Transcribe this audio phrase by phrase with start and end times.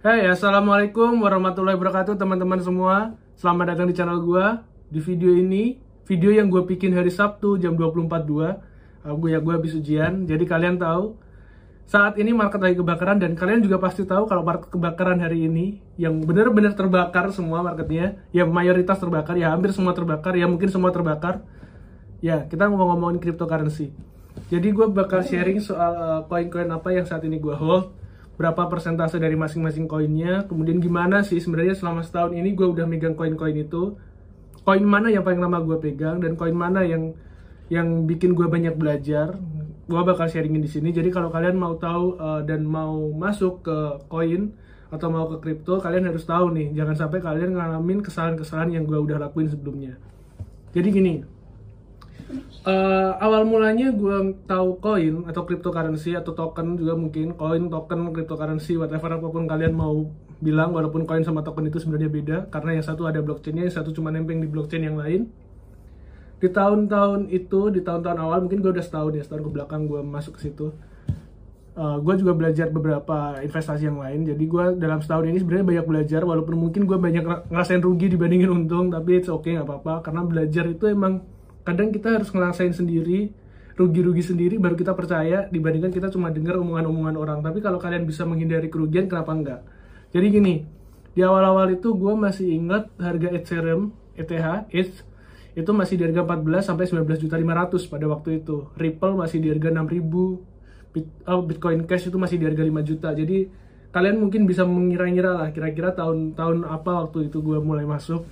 [0.00, 3.12] Hai, assalamualaikum warahmatullahi wabarakatuh teman-teman semua.
[3.36, 4.64] Selamat datang di channel gua.
[4.88, 5.76] Di video ini,
[6.08, 8.08] video yang gue bikin hari Sabtu jam 24.2.
[8.08, 10.24] Uh, gue ya gue habis ujian.
[10.24, 11.20] Jadi kalian tahu
[11.84, 15.84] saat ini market lagi kebakaran dan kalian juga pasti tahu kalau market kebakaran hari ini
[16.00, 20.96] yang benar-benar terbakar semua marketnya, ya mayoritas terbakar, ya hampir semua terbakar, ya mungkin semua
[20.96, 21.44] terbakar.
[22.24, 23.92] Ya, kita mau ngomongin cryptocurrency.
[24.48, 27.99] Jadi gue bakal sharing soal uh, koin-koin apa yang saat ini gue hold,
[28.40, 33.12] berapa persentase dari masing-masing koinnya, kemudian gimana sih sebenarnya selama setahun ini gue udah megang
[33.12, 34.00] koin-koin itu,
[34.64, 37.12] koin mana yang paling lama gue pegang dan koin mana yang
[37.68, 39.36] yang bikin gue banyak belajar,
[39.84, 40.88] gue bakal sharingin di sini.
[40.88, 44.56] Jadi kalau kalian mau tahu uh, dan mau masuk ke koin
[44.88, 48.96] atau mau ke kripto, kalian harus tahu nih, jangan sampai kalian ngalamin kesalahan-kesalahan yang gue
[48.96, 50.00] udah lakuin sebelumnya.
[50.72, 51.14] Jadi gini,
[52.60, 58.76] Uh, awal mulanya gue tahu koin atau cryptocurrency atau token juga mungkin koin token cryptocurrency
[58.76, 60.04] whatever apa pun kalian mau
[60.44, 63.96] bilang walaupun koin sama token itu sebenarnya beda karena yang satu ada blockchainnya yang satu
[63.96, 65.32] cuma nempel di blockchain yang lain.
[66.40, 70.00] Di tahun-tahun itu di tahun-tahun awal mungkin gue udah setahun ya setahun ke belakang gue
[70.04, 70.76] masuk ke situ.
[71.80, 75.86] Uh, gue juga belajar beberapa investasi yang lain jadi gue dalam setahun ini sebenarnya banyak
[75.86, 80.20] belajar walaupun mungkin gue banyak ngerasain rugi dibandingin untung tapi it's okay nggak apa-apa karena
[80.26, 81.24] belajar itu emang
[81.62, 83.30] kadang kita harus ngelasain sendiri
[83.80, 87.38] rugi-rugi sendiri baru kita percaya dibandingkan kita cuma dengar omongan-omongan orang.
[87.40, 89.60] Tapi kalau kalian bisa menghindari kerugian kenapa enggak?
[90.12, 90.54] Jadi gini
[91.10, 94.96] di awal-awal itu gue masih ingat harga Ethereum ETH ETH
[95.50, 98.70] itu masih di harga 14 sampai 19 juta 500 pada waktu itu.
[98.78, 100.50] Ripple masih di harga 6000
[100.90, 103.08] Bit, oh, Bitcoin Cash itu masih di harga 5 juta.
[103.14, 103.46] Jadi
[103.94, 108.22] kalian mungkin bisa mengira-ngira lah kira-kira tahun-tahun apa waktu itu gue mulai masuk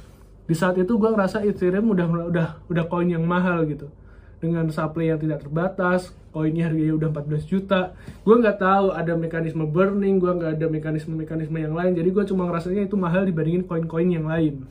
[0.48, 3.92] di saat itu gue ngerasa Ethereum udah udah udah koin yang mahal gitu.
[4.41, 7.92] Dengan supply yang tidak terbatas koinnya harganya udah 14 juta.
[8.24, 11.92] Gue nggak tahu ada mekanisme burning gue nggak ada mekanisme-mekanisme yang lain.
[11.92, 14.64] Jadi gue cuma ngerasanya itu mahal dibandingin koin-koin yang lain.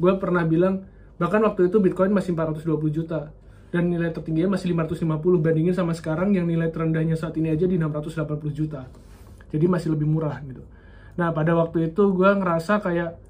[0.00, 0.88] Gue pernah bilang
[1.20, 3.28] bahkan waktu itu Bitcoin masih 420 juta.
[3.74, 7.74] Dan nilai tertingginya masih 550 bandingin sama sekarang yang nilai terendahnya saat ini aja di
[7.74, 8.86] 680 juta.
[9.50, 10.62] Jadi masih lebih murah gitu.
[11.18, 13.23] Nah pada waktu itu gue ngerasa kayak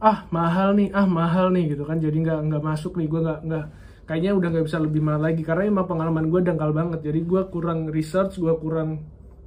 [0.00, 2.00] ah mahal nih ah mahal nih gitu kan.
[2.00, 3.64] Jadi nggak nggak masuk nih gue nggak nggak
[4.08, 5.42] kayaknya udah nggak bisa lebih mahal lagi.
[5.44, 7.00] Karena emang pengalaman gue dangkal banget.
[7.04, 9.04] Jadi gue kurang research gue kurang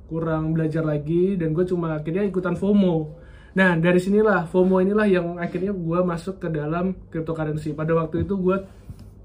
[0.08, 3.18] kurang belajar lagi dan gue cuma akhirnya ikutan FOMO.
[3.58, 7.74] Nah dari sinilah FOMO inilah yang akhirnya gue masuk ke dalam cryptocurrency.
[7.74, 8.58] Pada waktu itu gue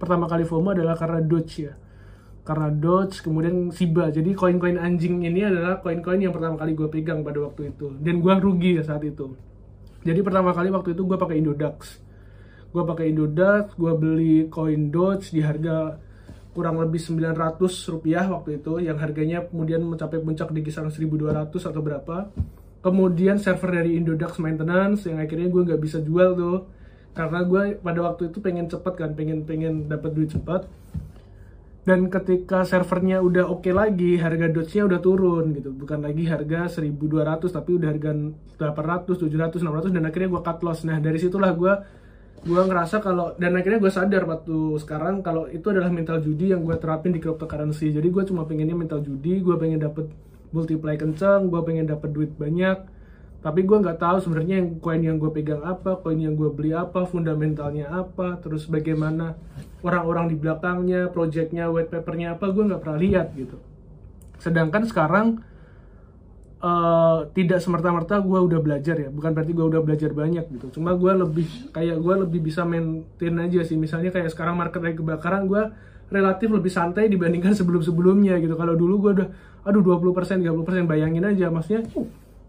[0.00, 1.76] pertama kali FOMO adalah karena Doge ya.
[2.40, 7.20] Karena Doge kemudian Shiba jadi koin-koin anjing ini adalah koin-koin yang pertama kali gue pegang
[7.20, 7.92] pada waktu itu.
[8.00, 9.47] Dan gue rugi ya saat itu
[10.08, 12.00] jadi pertama kali waktu itu gue pakai Indodax
[12.72, 16.08] gue pakai Indodax gue beli koin Doge di harga
[16.58, 17.54] kurang lebih 900
[17.94, 22.34] rupiah waktu itu yang harganya kemudian mencapai puncak di kisaran 1200 atau berapa.
[22.82, 26.66] Kemudian server dari Indodax maintenance yang akhirnya gue nggak bisa jual tuh.
[27.14, 30.66] Karena gue pada waktu itu pengen cepet kan pengen pengen dapat duit cepet
[31.86, 35.72] dan ketika servernya udah oke okay lagi harga dotsnya udah turun gitu.
[35.72, 38.10] Bukan lagi harga 1200 tapi udah harga
[38.60, 40.84] 800 700 600 dan akhirnya gue cut loss.
[40.84, 41.72] Nah dari situlah gue
[42.38, 46.62] gue ngerasa kalau dan akhirnya gue sadar waktu sekarang kalau itu adalah mental judi yang
[46.62, 47.94] gue terapin di cryptocurrency.
[47.94, 50.12] Jadi gue cuma pengennya mental judi gue pengen dapet
[50.52, 52.97] multiply kenceng gue pengen dapet duit banyak
[53.38, 56.74] tapi gue nggak tahu sebenarnya yang koin yang gue pegang apa koin yang gue beli
[56.74, 59.38] apa fundamentalnya apa terus bagaimana
[59.86, 63.56] orang-orang di belakangnya projectnya white papernya apa gue nggak pernah lihat gitu.
[64.42, 65.26] Sedangkan sekarang
[66.62, 69.10] uh, tidak semerta-merta gue udah belajar ya.
[69.10, 70.66] Bukan berarti gue udah belajar banyak gitu.
[70.78, 73.78] Cuma gue lebih kayak gue lebih bisa maintain aja sih.
[73.78, 75.62] Misalnya kayak sekarang market lagi kebakaran gue
[76.08, 78.58] relatif lebih santai dibandingkan sebelum-sebelumnya gitu.
[78.58, 79.28] Kalau dulu gue udah
[79.62, 81.50] aduh 20% 30% bayangin aja.
[81.52, 81.86] Maksudnya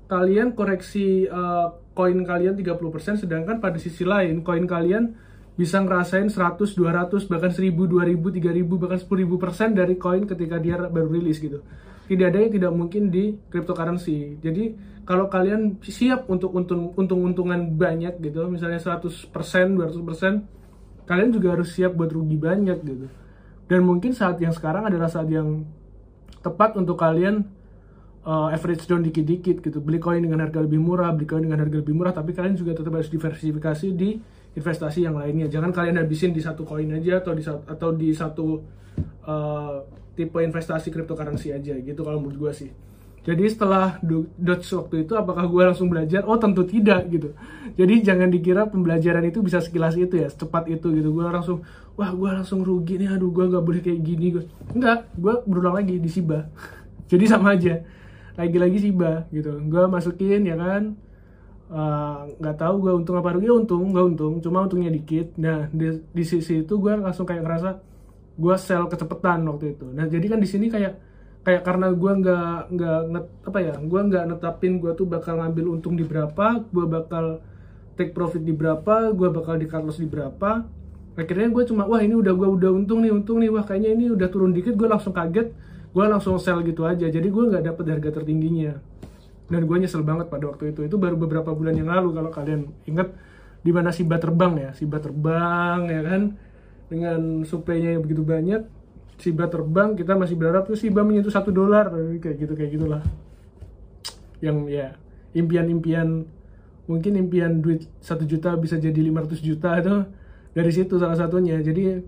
[0.09, 5.14] kalian koreksi uh, koin kalian 30% sedangkan pada sisi lain koin kalian
[5.59, 10.80] bisa ngerasain 100, 200, bahkan 1000, 2000, 3000, bahkan 10.000 persen dari koin ketika dia
[10.88, 11.59] baru rilis gitu.
[12.08, 14.40] Tidak ada yang tidak mungkin di cryptocurrency.
[14.40, 14.72] Jadi
[15.03, 21.91] kalau kalian siap untuk untung untung-untungan banyak gitu, misalnya 100%, 200%, kalian juga harus siap
[21.91, 23.11] buat rugi banyak gitu.
[23.67, 25.67] Dan mungkin saat yang sekarang adalah saat yang
[26.40, 27.44] tepat untuk kalian
[28.26, 31.78] uh, average down dikit-dikit gitu beli koin dengan harga lebih murah beli koin dengan harga
[31.80, 34.20] lebih murah tapi kalian juga tetap harus diversifikasi di
[34.58, 38.48] investasi yang lainnya jangan kalian habisin di satu koin aja atau di atau di satu
[39.30, 39.86] uh,
[40.18, 42.72] tipe investasi cryptocurrency aja gitu kalau menurut gue sih
[43.20, 46.24] jadi setelah Doge waktu itu apakah gue langsung belajar?
[46.24, 47.36] Oh tentu tidak gitu.
[47.76, 51.12] Jadi jangan dikira pembelajaran itu bisa sekilas itu ya, secepat itu gitu.
[51.12, 51.62] Gue langsung,
[52.00, 54.40] wah gue langsung rugi nih, aduh gue gak boleh kayak gini.
[54.40, 56.48] Gue enggak, gue berulang lagi di Siba.
[57.12, 57.84] Jadi sama aja
[58.40, 59.59] lagi-lagi Shiba gitu.
[59.68, 60.96] Gue masukin ya kan?
[61.70, 63.52] Eh, nggak uh, tahu gue untung apa rugi.
[63.52, 64.40] Untung gue untung.
[64.40, 65.36] Cuma untungnya dikit.
[65.36, 67.70] Nah di, di sisi itu gue langsung kayak ngerasa
[68.40, 69.91] gue sell kecepatan waktu itu.
[69.91, 70.96] Nah jadi kan di sini kayak
[71.44, 73.00] kayak karena gue nggak nggak
[73.47, 77.40] apa ya gue nggak netapin gue tuh bakal ngambil untung di berapa gue bakal
[77.96, 80.64] take profit di berapa gue bakal di cut di berapa.
[81.20, 83.52] Akhirnya gue cuma wah ini udah gue udah untung nih untung nih.
[83.52, 84.80] Wah kayaknya ini udah turun dikit.
[84.80, 85.52] Gue langsung kaget
[85.90, 87.09] gue langsung sell gitu aja.
[87.09, 88.78] Jadi gue nggak dapet harga tertingginya.
[89.50, 90.86] Dan gue nyesel banget pada waktu itu.
[90.86, 93.09] Itu baru beberapa bulan yang lalu kalau kalian ingat
[93.66, 94.70] di mana Siba terbang ya.
[94.78, 96.22] Siba terbang ya kan?
[96.90, 98.66] Dengan suplainya yang begitu banyak
[99.20, 101.92] Siba terbang kita masih berharap tuh Siba menyentuh satu dolar.
[102.22, 103.03] Kayak gitu kayak gitulah.
[104.40, 104.88] Yang ya
[105.35, 106.24] impian-impian
[106.90, 109.96] mungkin impian duit satu juta bisa jadi 500 juta itu
[110.56, 111.59] dari situ salah satunya.
[111.59, 112.00] Jadi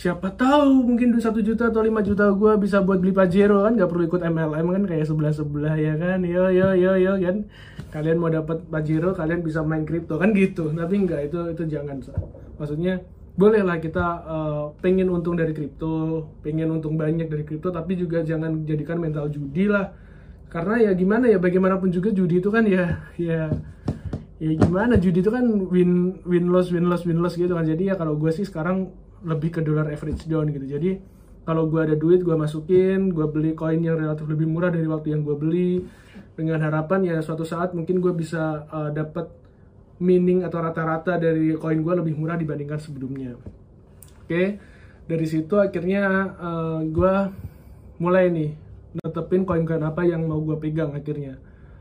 [0.00, 3.76] siapa tahu mungkin duit satu juta atau 5 juta gue bisa buat beli Pajero kan?
[3.76, 4.82] Nggak perlu ikut MLM kan?
[4.88, 6.24] Kayak sebelah sebelah ya kan?
[6.24, 7.44] Yo yo yo yo kan?
[7.92, 10.72] Kalian mau dapat Pajero kalian bisa main kripto kan gitu.
[10.72, 12.00] Tapi nggak itu itu jangan
[12.56, 13.04] maksudnya
[13.36, 18.64] bolehlah kita uh, pengen untung dari kripto pengen untung banyak dari kripto tapi juga jangan
[18.64, 19.92] jadikan mental judi lah.
[20.48, 23.52] Karena ya gimana ya bagaimanapun juga judi itu kan ya ya
[24.40, 24.96] ya gimana?
[24.96, 27.68] Judi itu kan win win loss win loss win loss gitu kan.
[27.68, 30.66] Jadi ya kalau gue sih sekarang lebih ke dollar average down gitu.
[30.66, 30.90] Jadi
[31.44, 35.16] kalau gue ada duit gue masukin gue beli koin yang relatif lebih murah dari waktu
[35.16, 35.72] yang gue beli.
[36.36, 39.28] Dengan harapan ya suatu saat mungkin gue bisa uh, dapat
[40.00, 43.36] mining atau rata-rata dari koin gue lebih murah dibandingkan sebelumnya.
[43.36, 44.28] Oke?
[44.28, 44.48] Okay?
[45.10, 47.14] dari situ akhirnya uh, gue
[47.98, 48.54] mulai nih
[49.02, 51.34] netepin koin-koin apa yang mau gue pegang akhirnya.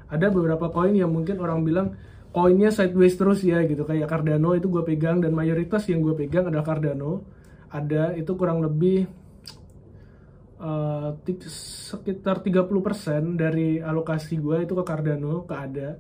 [0.10, 1.94] Ada beberapa koin yang mungkin orang bilang
[2.30, 3.86] koinnya sideways terus ya gitu.
[3.86, 7.26] Kayak Cardano itu gue pegang dan mayoritas yang gue pegang adalah Cardano.
[7.70, 9.06] Ada itu kurang lebih
[10.62, 11.14] uh,
[11.90, 15.92] sekitar 30% dari alokasi gue itu ke Cardano ke ADA.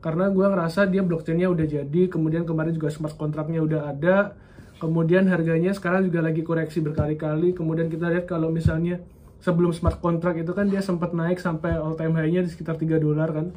[0.00, 4.32] Karena gue ngerasa dia blockchainnya udah jadi kemudian kemarin juga smart kontraknya udah ada
[4.80, 7.52] kemudian harganya sekarang juga lagi koreksi berkali-kali.
[7.52, 9.00] Kemudian kita lihat kalau misalnya
[9.44, 13.00] sebelum smart contract itu kan dia sempat naik sampai all time high-nya di sekitar 3
[13.00, 13.52] dolar kan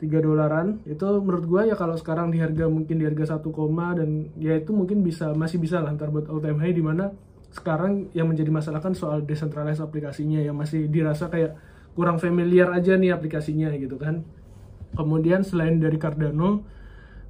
[0.00, 0.82] 3 dolaran.
[0.84, 4.58] Itu menurut gue ya kalau sekarang di harga mungkin di harga 1 koma dan ya
[4.58, 7.14] itu mungkin bisa masih bisa lah ntar buat all time high di mana
[7.54, 11.54] sekarang yang menjadi masalah kan soal decentralized aplikasinya yang masih dirasa kayak
[11.94, 14.26] kurang familiar aja nih aplikasinya gitu kan.
[14.94, 16.66] Kemudian selain dari Cardano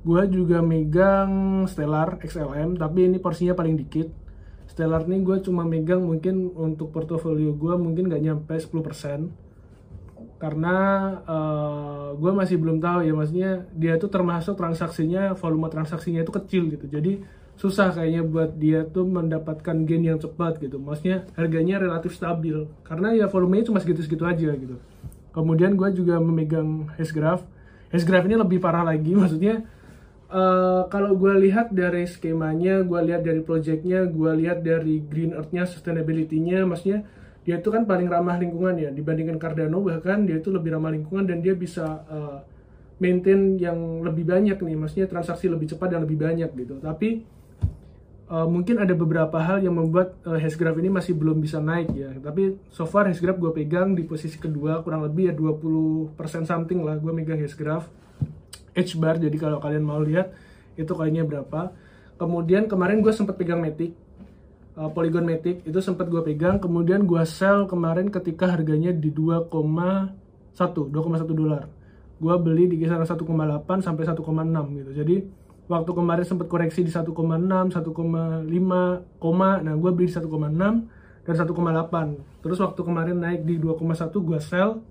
[0.05, 4.09] gue juga megang Stellar XLM tapi ini porsinya paling dikit.
[4.65, 9.44] Stellar nih gue cuma megang mungkin untuk portofolio gue mungkin gak nyampe 10%
[10.39, 10.77] karena
[11.25, 16.33] uh, eh, gue masih belum tahu ya maksudnya dia tuh termasuk transaksinya volume transaksinya itu
[16.33, 16.87] kecil gitu.
[16.89, 17.21] Jadi
[17.55, 20.81] susah kayaknya buat dia tuh mendapatkan gain yang cepat gitu.
[20.83, 22.67] Maksudnya harganya relatif stabil.
[22.83, 24.77] Karena ya volumenya cuma segitu-segitu aja gitu.
[25.35, 27.43] Kemudian gue juga memegang Hashgraph
[27.95, 29.63] Hashgraph ini lebih parah lagi maksudnya
[30.35, 35.71] uh, kalau gue lihat dari skemanya gue lihat dari projectnya gue lihat dari green earth-nya
[35.71, 37.07] sustainability-nya maksudnya
[37.45, 38.89] dia itu kan paling ramah lingkungan ya.
[38.89, 42.41] Dibandingkan Cardano bahkan dia itu lebih ramah lingkungan dan dia bisa uh,
[42.97, 44.77] maintain yang lebih banyak nih.
[44.81, 46.81] Maksudnya transaksi lebih cepat dan lebih banyak gitu.
[46.81, 47.21] Tapi
[48.33, 52.17] uh, mungkin ada beberapa hal yang membuat uh, Hashgraph ini masih belum bisa naik ya.
[52.17, 56.17] Tapi so far Hashgraph gue pegang di posisi kedua kurang lebih ya 20%
[56.49, 57.85] something lah gue megang Hashgraph
[58.75, 60.33] H bar jadi kalau kalian mau lihat
[60.81, 61.71] itu kayaknya berapa.
[62.15, 63.95] Kemudian kemarin gue sempat pegang Matic
[64.79, 69.51] uh, Polygon Matic itu sempat gue pegang kemudian gue sell kemarin ketika harganya di 2,1
[70.55, 70.95] 2,1
[71.35, 71.67] dolar.
[72.15, 73.27] Gue beli di kisaran 1,8
[73.83, 74.91] sampai 1,6 gitu.
[74.95, 75.17] Jadi
[75.67, 77.75] waktu kemarin sempat koreksi di 1,6 1,5
[79.19, 80.29] koma nah gue beli di 1,6
[81.25, 84.85] dan 1,8 terus waktu kemarin naik di 2,1 gue sell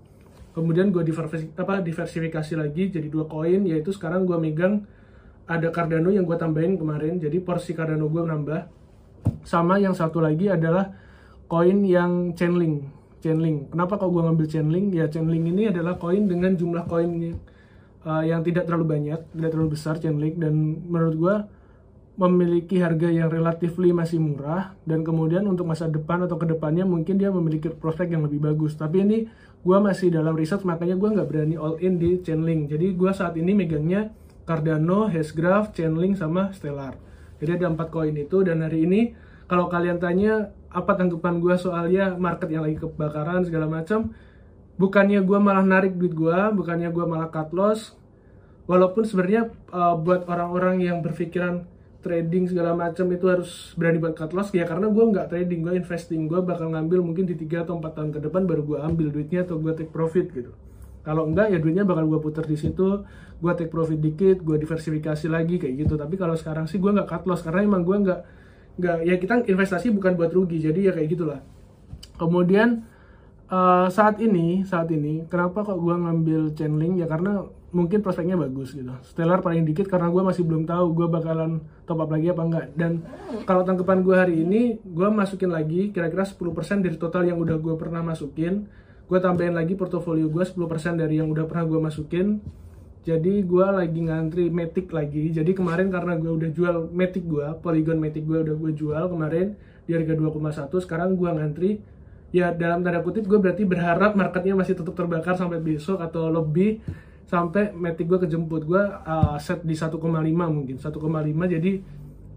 [0.50, 4.82] kemudian gue diversifikasi, apa, diversifikasi lagi jadi dua koin yaitu sekarang gue megang
[5.44, 7.20] ada Cardano yang gue tambahin kemarin.
[7.20, 8.60] Jadi porsi Cardano gue nambah
[9.44, 10.90] sama yang satu lagi adalah
[11.46, 12.88] koin yang Chainlink.
[13.20, 13.72] Chainlink.
[13.72, 14.86] Kenapa kalau gue ngambil Chainlink?
[14.96, 17.36] Ya Chainlink ini adalah koin dengan jumlah koin
[18.04, 20.40] uh, yang tidak terlalu banyak tidak terlalu besar Chainlink.
[20.40, 21.36] Dan menurut gue
[22.14, 24.72] memiliki harga yang relatifly masih murah.
[24.88, 28.76] Dan kemudian untuk masa depan atau ke depannya mungkin dia memiliki prospek yang lebih bagus.
[28.76, 29.18] Tapi ini
[29.64, 32.72] gue masih dalam riset makanya gue nggak berani all in di Chainlink.
[32.72, 34.12] Jadi gue saat ini megangnya
[34.44, 37.13] Cardano, Hashgraph, Chainlink sama Stellar
[37.44, 39.12] jadi ada empat koin itu dan hari ini
[39.44, 44.10] kalau kalian tanya apa tanggapan gue soalnya market yang lagi kebakaran segala macam,
[44.80, 47.94] bukannya gue malah narik duit gue, bukannya gue malah cut loss.
[48.64, 51.68] Walaupun sebenarnya uh, buat orang-orang yang berpikiran
[52.00, 55.72] trading segala macam itu harus berani buat cut loss ya karena gue nggak trading gue
[55.72, 59.08] investing gue bakal ngambil mungkin di 3 atau 4 tahun ke depan baru gue ambil
[59.08, 60.52] duitnya atau gue take profit gitu
[61.04, 63.04] kalau enggak ya duitnya bakal gue putar di situ
[63.38, 67.08] gue take profit dikit gue diversifikasi lagi kayak gitu tapi kalau sekarang sih gue nggak
[67.08, 68.20] cut loss karena emang gue nggak
[68.80, 71.40] nggak ya kita investasi bukan buat rugi jadi ya kayak gitulah
[72.16, 72.88] kemudian
[73.52, 77.44] uh, saat ini saat ini kenapa kok gue ngambil channeling ya karena
[77.74, 78.94] mungkin prospeknya bagus gitu.
[79.02, 82.66] Stellar paling dikit karena gue masih belum tahu gue bakalan top up lagi apa enggak.
[82.78, 83.02] Dan
[83.44, 87.74] kalau tangkapan gue hari ini, gue masukin lagi kira-kira 10% dari total yang udah gue
[87.74, 88.70] pernah masukin.
[89.04, 90.56] Gue tambahin lagi portofolio gue 10%
[90.96, 92.40] dari yang udah pernah gue masukin.
[93.04, 95.28] Jadi gue lagi ngantri Matic lagi.
[95.28, 99.52] Jadi kemarin karena gue udah jual Matic gue, Polygon Matic gue udah gue jual kemarin
[99.84, 100.72] di harga 2,1.
[100.80, 101.70] Sekarang gue ngantri
[102.34, 106.82] ya dalam tanda kutip gue berarti berharap marketnya masih tetap terbakar sampai besok atau lebih
[107.30, 109.94] sampai metik gue kejemput gue uh, set di 1,5
[110.50, 110.90] mungkin 1,5
[111.54, 111.72] jadi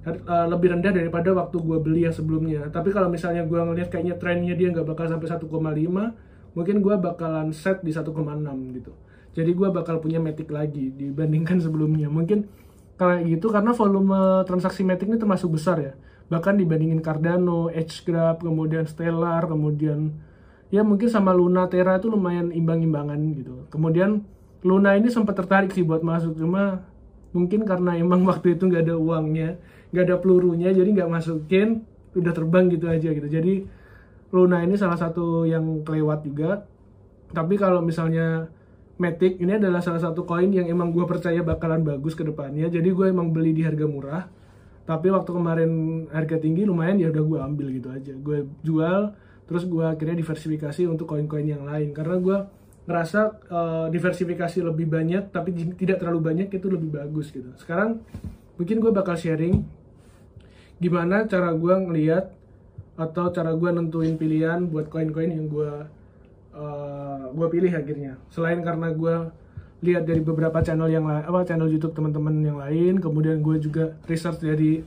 [0.05, 4.21] uh, lebih rendah daripada waktu gue beli yang sebelumnya tapi kalau misalnya gue ngeliat kayaknya
[4.21, 5.49] trennya dia nggak bakal sampai 1,5
[6.57, 8.09] mungkin gue bakalan set di 1,6
[8.73, 8.93] gitu.
[9.37, 12.09] Jadi gue bakal punya metik lagi dibandingkan sebelumnya.
[12.09, 12.49] Mungkin
[12.97, 15.93] kayak gitu karena volume transaksi metik ini termasuk besar ya.
[16.33, 20.17] Bahkan dibandingin Cardano, Edgegraph, kemudian Stellar, kemudian
[20.73, 23.69] ya mungkin sama Luna Terra itu lumayan imbang-imbangan gitu.
[23.69, 24.25] Kemudian
[24.65, 26.81] Luna ini sempat tertarik sih buat masuk cuma
[27.37, 29.61] mungkin karena emang waktu itu nggak ada uangnya
[29.93, 31.87] nggak ada pelurunya jadi nggak masukin
[32.17, 33.29] udah terbang gitu aja gitu.
[33.29, 33.69] Jadi
[34.31, 36.67] Luna ini salah satu yang kelewat juga.
[37.31, 38.47] Tapi kalau misalnya
[38.97, 42.65] Matic ini adalah salah satu koin yang emang gue percaya bakalan bagus ke depannya.
[42.65, 44.25] Jadi gue emang beli di harga murah.
[44.89, 45.71] Tapi waktu kemarin
[46.09, 48.13] harga tinggi lumayan ya udah gue ambil gitu aja.
[48.17, 49.13] Gue jual
[49.45, 51.93] terus gue akhirnya diversifikasi untuk koin-koin yang lain.
[51.93, 52.37] Karena gue
[52.87, 53.19] ngerasa
[53.51, 57.53] uh, diversifikasi lebih banyak tapi tidak terlalu banyak itu lebih bagus gitu.
[57.59, 58.01] Sekarang
[58.57, 59.61] mungkin gue bakal sharing
[60.81, 62.36] gimana cara gue ngeliat
[62.97, 65.71] atau cara gue nentuin pilihan buat koin-koin yang gue
[66.57, 68.17] uh, gue pilih akhirnya.
[68.33, 69.15] Selain karena gue
[69.85, 73.93] lihat dari beberapa channel yang lain apa channel YouTube teman-teman yang lain kemudian gue juga
[74.09, 74.81] research dari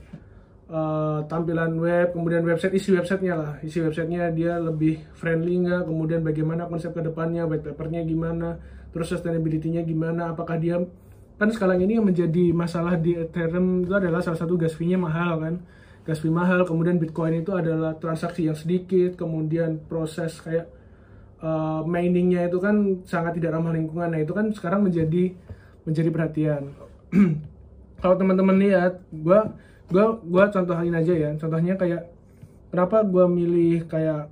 [0.70, 6.22] uh, tampilan web, kemudian website isi websitenya lah, isi websitenya dia lebih friendly nggak, kemudian
[6.22, 8.56] bagaimana konsep ke depannya, white papernya gimana,
[8.94, 10.78] terus sustainability-nya gimana, apakah dia
[11.36, 15.40] kan sekarang ini yang menjadi masalah di Ethereum itu adalah salah satu gas fee-nya mahal
[15.42, 15.54] kan,
[16.10, 20.66] gas fee mahal, kemudian Bitcoin itu adalah transaksi yang sedikit, kemudian proses kayak
[21.38, 25.30] uh, miningnya itu kan sangat tidak ramah lingkungan, nah itu kan sekarang menjadi
[25.86, 26.74] menjadi perhatian.
[28.02, 29.40] Kalau teman-teman lihat, gue
[29.86, 31.30] gue gue contohin aja ya.
[31.38, 32.10] Contohnya kayak
[32.74, 34.26] kenapa gue milih kayak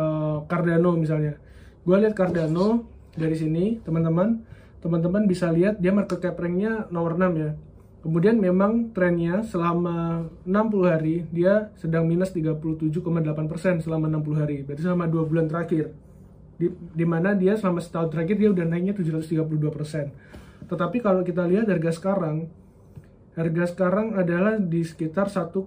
[0.00, 1.36] uh, Cardano misalnya?
[1.84, 4.40] Gue lihat Cardano dari sini teman-teman.
[4.80, 7.52] Teman-teman bisa lihat dia market cap ranknya nomor 6 ya
[8.04, 14.60] kemudian memang trennya selama 60 hari dia sedang minus 37,8% selama 60 hari.
[14.60, 15.96] Berarti selama dua bulan terakhir.
[16.54, 20.34] Di, di mana dia selama setahun terakhir dia udah naiknya 732%
[20.64, 22.48] tetapi kalau kita lihat harga sekarang
[23.34, 25.66] harga sekarang adalah di sekitar 1,37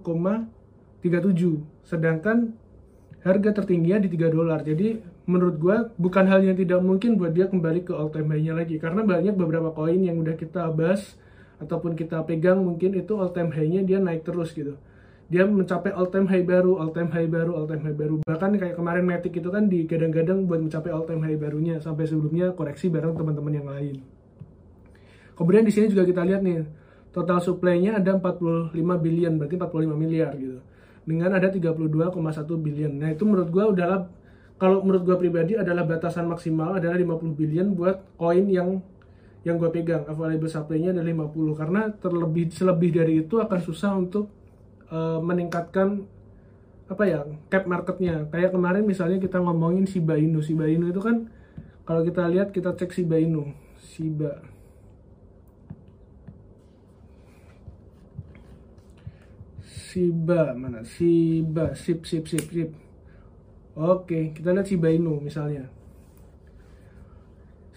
[1.86, 2.56] sedangkan
[3.22, 4.64] harga tertingginya di 3 dolar.
[4.64, 8.56] Jadi menurut gue bukan hal yang tidak mungkin buat dia kembali ke all time high-nya
[8.56, 8.80] lagi.
[8.80, 11.18] Karena banyak beberapa koin yang udah kita bahas
[11.58, 14.78] ataupun kita pegang mungkin itu all time high-nya dia naik terus gitu
[15.28, 18.16] dia mencapai all time high baru, all time high baru, all time high baru.
[18.24, 22.56] Bahkan kayak kemarin Matic itu kan digadang-gadang buat mencapai all time high barunya sampai sebelumnya
[22.56, 24.00] koreksi bareng teman-teman yang lain.
[25.36, 26.64] Kemudian di sini juga kita lihat nih
[27.12, 30.60] total supply-nya ada 45 billion berarti 45 miliar gitu
[31.08, 31.88] dengan ada 32,1
[32.60, 34.06] billion nah itu menurut gue udahlah
[34.60, 38.84] kalau menurut gue pribadi adalah batasan maksimal adalah 50 billion buat koin yang
[39.46, 44.26] yang gue pegang available supply-nya adalah 50 karena terlebih selebih dari itu akan susah untuk
[44.90, 46.02] uh, meningkatkan
[46.88, 47.20] apa ya
[47.52, 48.26] cap marketnya.
[48.32, 50.40] Kayak kemarin misalnya kita ngomongin Shiba Inu.
[50.40, 51.28] Shiba Inu itu kan
[51.84, 53.52] kalau kita lihat kita cek Shiba Inu.
[53.78, 54.42] Shiba.
[59.62, 60.82] Shiba mana?
[60.82, 61.76] Shiba.
[61.78, 62.70] Sip sip sip sip.
[63.78, 65.77] Oke kita lihat Shiba Inu misalnya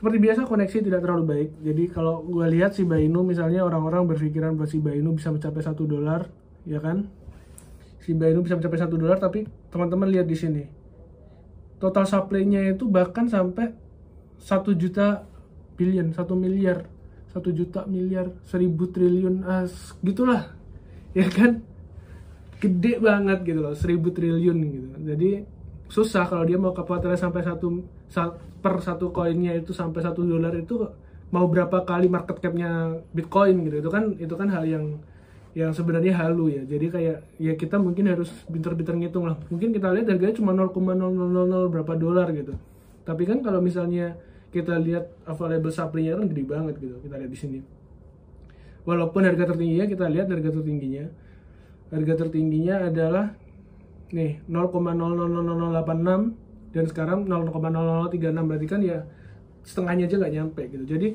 [0.01, 1.49] seperti biasa koneksi tidak terlalu baik.
[1.61, 5.85] Jadi kalau gue lihat Shiba Inu misalnya orang-orang berpikiran bahwa Shiba Inu bisa mencapai satu
[5.85, 6.25] dolar
[6.65, 7.05] ya kan?
[8.01, 10.65] Shiba Inu bisa mencapai satu dolar tapi teman-teman lihat di sini.
[11.77, 13.77] Total supply-nya itu bahkan sampai
[14.41, 15.21] satu juta
[15.77, 16.89] billion satu miliar
[17.29, 20.49] satu juta miliar seribu triliun as gitulah
[21.13, 21.61] ya kan?
[22.57, 24.87] Gede banget gitu loh seribu triliun gitu.
[25.13, 25.60] Jadi
[25.91, 27.67] susah kalau dia mau kapasitasnya sampai satu
[28.63, 30.87] per satu koinnya itu sampai satu dolar itu
[31.35, 33.83] mau berapa kali market capnya bitcoin gitu.
[33.83, 35.03] Itu kan itu kan hal yang
[35.51, 36.63] yang sebenarnya halu ya.
[36.63, 39.35] Jadi kayak ya kita mungkin harus pinter-pinter ngitung lah.
[39.51, 42.55] Mungkin kita lihat harganya cuma 0,0000 berapa dolar gitu.
[43.03, 44.15] Tapi kan kalau misalnya
[44.55, 46.95] kita lihat available supply-nya kan gede banget gitu.
[47.03, 47.59] Kita lihat di sini.
[48.87, 51.05] Walaupun harga tertingginya kita lihat harga tertingginya.
[51.91, 53.35] Harga tertingginya adalah
[54.11, 56.35] nih 0,000086
[56.71, 59.03] dan sekarang 0,0036 berarti kan ya
[59.61, 60.83] setengahnya aja nggak nyampe gitu.
[60.87, 61.07] Jadi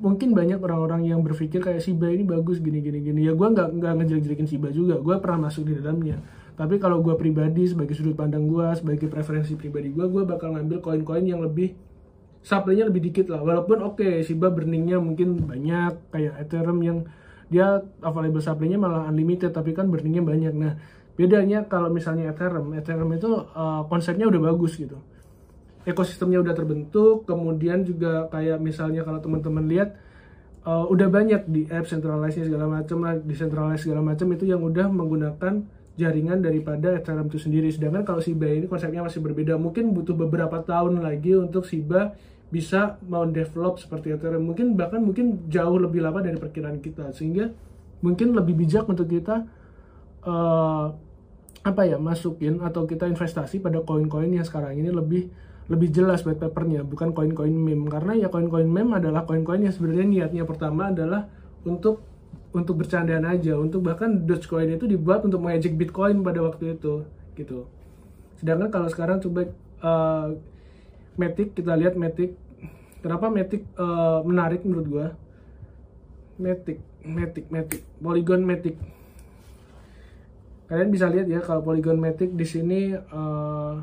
[0.00, 3.20] mungkin banyak orang-orang yang berpikir kayak Shiba ini bagus gini gini gini.
[3.26, 5.00] Ya gue nggak nggak ngejelek-jelekin Shiba juga.
[5.00, 6.20] Gue pernah masuk di dalamnya.
[6.56, 10.80] Tapi kalau gue pribadi sebagai sudut pandang gue sebagai preferensi pribadi gue gue bakal ngambil
[10.80, 11.76] koin-koin yang lebih
[12.40, 13.44] supply-nya lebih dikit lah.
[13.44, 16.98] Walaupun oke okay, Shiba burningnya mungkin banyak kayak Ethereum yang
[17.46, 20.54] dia available supply-nya malah unlimited tapi kan burningnya banyak.
[20.56, 20.80] Nah
[21.16, 25.00] bedanya kalau misalnya Ethereum Ethereum itu uh, konsepnya udah bagus gitu.
[25.88, 29.96] Ekosistemnya udah terbentuk kemudian juga kayak misalnya kalau teman-teman lihat
[30.66, 34.86] uh, udah banyak di app centralized segala macam lah decentralized segala macam itu yang udah
[34.92, 35.64] menggunakan
[35.96, 37.72] jaringan daripada Ethereum itu sendiri.
[37.72, 39.56] Sedangkan kalau Shiba ini konsepnya masih berbeda.
[39.56, 42.12] Mungkin butuh beberapa tahun lagi untuk Shiba
[42.52, 44.44] bisa mau develop seperti Ethereum.
[44.44, 47.16] Mungkin bahkan mungkin jauh lebih lama dari perkiraan kita.
[47.16, 47.48] Sehingga
[48.04, 49.48] mungkin lebih bijak untuk kita
[50.28, 50.92] uh,
[51.66, 55.26] apa ya masukin atau kita investasi pada koin-koin yang sekarang ini lebih
[55.66, 57.90] lebih jelas white papernya bukan koin-koin meme.
[57.90, 61.26] Karena ya koin-koin meme adalah koin-koin yang sebenarnya niatnya pertama adalah
[61.66, 62.06] untuk
[62.54, 63.58] untuk bercandaan aja.
[63.58, 67.02] Untuk bahkan Dogecoin itu dibuat untuk mengejek Bitcoin pada waktu itu
[67.34, 67.66] gitu.
[68.38, 69.50] Sedangkan kalau sekarang coba
[69.82, 70.38] uh,
[71.18, 72.38] Matic kita lihat Matic.
[73.02, 75.06] Kenapa Matic uh, menarik menurut gua?
[76.38, 77.82] Matic Matic Matic.
[77.98, 78.78] Polygon Matic
[80.66, 83.78] kalian bisa lihat ya kalau Polygon Matic di sini uh,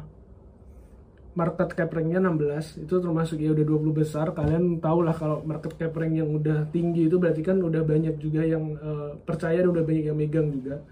[1.33, 4.35] market cap ranknya 16 itu termasuk ya udah 20 besar.
[4.35, 8.21] Kalian tau lah kalau market cap rank yang udah tinggi itu berarti kan udah banyak
[8.21, 10.83] juga yang uh, percaya dan udah banyak yang megang juga.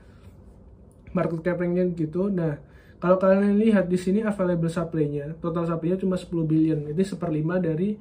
[1.14, 2.32] Market cap ranknya gitu.
[2.34, 2.58] Nah
[3.02, 6.80] kalau kalian lihat di sini available supply-nya total supply-nya cuma 10 billion.
[6.90, 8.00] Ini seperlima dari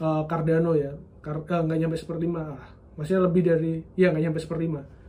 [0.00, 0.96] uh, Cardano ya.
[1.20, 2.56] Car uh, nggak nyampe seperlima.
[2.96, 5.01] Maksudnya lebih dari ya nggak nyampe seperlima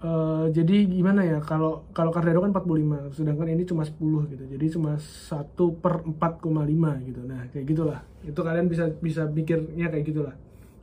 [0.00, 4.44] Uh, jadi gimana ya kalau kalau Cardano kan 45 sedangkan ini cuma 10 gitu.
[4.48, 7.20] Jadi cuma 1 per 4,5 gitu.
[7.28, 8.00] Nah kayak gitulah.
[8.24, 10.32] Itu kalian bisa bisa pikirnya kayak gitulah.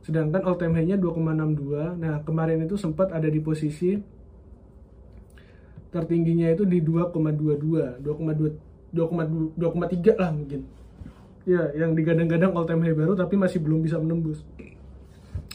[0.06, 3.98] Sedangkan all time high nya 2,62 nah kemarin itu sempat ada di posisi
[5.90, 10.62] tertingginya itu di 2,22 2,2 2,3 lah mungkin.
[11.42, 14.46] Ya yang digadang-gadang all time high baru tapi masih belum bisa menembus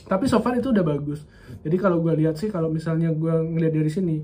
[0.04, 1.24] tapi so far itu udah bagus.
[1.64, 4.18] Jadi kalau gue lihat sih kalau misalnya gue ngeliat dari sini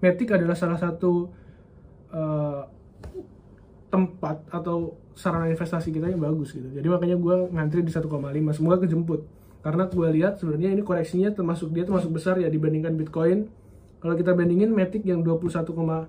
[0.00, 1.28] Matic adalah salah satu
[2.10, 2.62] uh,
[3.92, 6.64] tempat atau sarana investasi kita yang bagus gitu.
[6.72, 8.08] Jadi makanya gue ngantri di 1,5
[8.56, 9.20] semoga kejemput.
[9.60, 13.52] Karena gue lihat sebenarnya ini koreksinya termasuk dia termasuk besar ya dibandingkan Bitcoin.
[14.00, 16.08] Kalau kita bandingin Matic yang 21, 21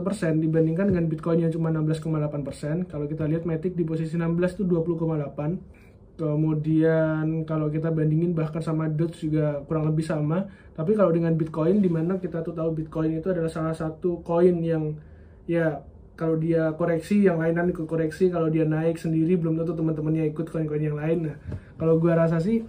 [0.00, 2.88] persen dibandingkan dengan Bitcoin yang cuma 16,8 persen.
[2.88, 5.75] Kalau kita lihat Matic di posisi 16 itu 20,8
[6.16, 10.48] kemudian kalau kita bandingin bahkan sama Doge juga kurang lebih sama.
[10.72, 14.60] Tapi kalau dengan Bitcoin di mana kita tuh tahu Bitcoin itu adalah salah satu koin
[14.64, 14.96] yang
[15.44, 15.84] ya
[16.16, 18.32] kalau dia koreksi yang lainan ikut koreksi.
[18.32, 21.32] Kalau dia naik sendiri belum tentu teman-temannya ikut koin-koin yang lain.
[21.32, 21.36] Nah
[21.76, 22.64] kalau gua rasa sih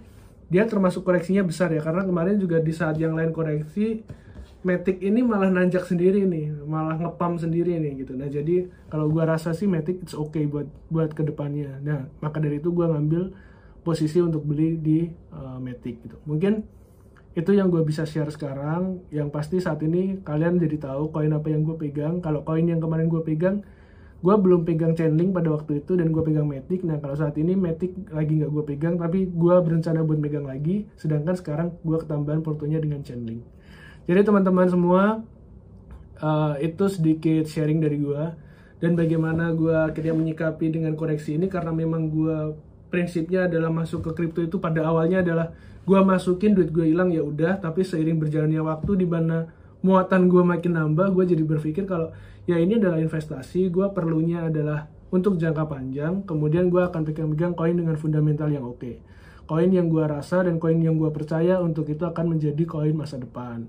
[0.52, 1.80] dia termasuk koreksinya besar ya.
[1.80, 4.04] Karena kemarin juga di saat yang lain koreksi
[4.58, 8.18] Matic ini malah nanjak sendiri nih, malah ngepam sendiri nih gitu.
[8.18, 11.78] Nah jadi kalau gua rasa sih Matic it's okay buat buat ke depannya.
[11.78, 13.30] Nah maka dari itu gua ngambil
[13.86, 16.18] posisi untuk beli di uh, Matic gitu.
[16.26, 16.66] Mungkin
[17.38, 18.98] itu yang gue bisa share sekarang.
[19.14, 22.18] Yang pasti saat ini kalian jadi tahu koin apa yang gue pegang.
[22.18, 23.62] Kalau koin yang kemarin gue pegang,
[24.18, 26.82] gue belum pegang Chainlink pada waktu itu dan gue pegang Matic.
[26.82, 30.90] Nah kalau saat ini Matic lagi nggak gue pegang, tapi gue berencana buat pegang lagi.
[30.98, 33.46] Sedangkan sekarang gue ketambahan portonya dengan Chainlink.
[34.08, 35.02] Jadi teman-teman semua
[36.24, 38.24] uh, itu sedikit sharing dari gue
[38.80, 42.56] dan bagaimana gue akhirnya menyikapi dengan koreksi ini karena memang gue
[42.88, 45.52] prinsipnya adalah masuk ke kripto itu pada awalnya adalah
[45.84, 47.60] gue masukin duit gue hilang ya udah.
[47.60, 49.44] Tapi seiring berjalannya waktu di mana
[49.84, 52.08] muatan gue makin nambah gue jadi berpikir kalau
[52.48, 56.24] ya ini adalah investasi gue perlunya adalah untuk jangka panjang.
[56.24, 58.80] Kemudian gue akan pegang-pegang koin dengan fundamental yang oke.
[58.80, 58.96] Okay.
[59.48, 63.20] koin yang gue rasa dan koin yang gue percaya untuk itu akan menjadi koin masa
[63.20, 63.68] depan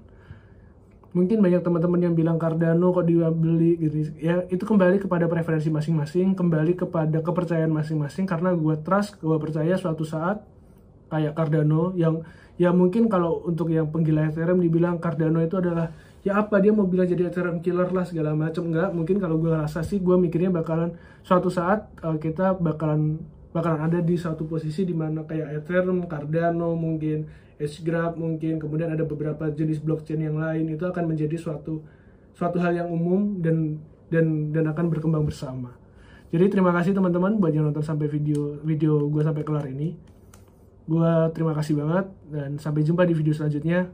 [1.10, 3.78] mungkin banyak teman-teman yang bilang Cardano kok dibeli?
[3.82, 4.14] Gitu.
[4.22, 9.74] Ya itu kembali kepada preferensi masing-masing kembali kepada kepercayaan masing-masing karena gue trust gue percaya
[9.76, 10.46] suatu saat
[11.10, 12.22] kayak Cardano yang
[12.62, 15.90] ya mungkin kalau untuk yang penggila Ethereum dibilang Cardano itu adalah
[16.22, 18.70] ya apa dia mau bilang jadi Ethereum killer lah segala macam.
[18.70, 20.94] Enggak mungkin kalau gue rasa sih gue mikirnya bakalan
[21.26, 23.18] suatu saat uh, kita bakalan
[23.60, 27.28] bakalan ada di satu posisi di mana kayak Ethereum, Cardano mungkin,
[27.60, 31.84] Hgraph mungkin, kemudian ada beberapa jenis blockchain yang lain itu akan menjadi suatu
[32.32, 35.76] suatu hal yang umum dan dan dan akan berkembang bersama.
[36.32, 40.00] Jadi terima kasih teman-teman buat yang nonton sampai video video gue sampai kelar ini.
[40.88, 43.92] Gue terima kasih banget dan sampai jumpa di video selanjutnya.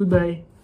[0.00, 0.57] Goodbye.